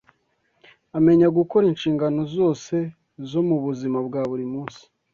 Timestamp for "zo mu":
3.29-3.57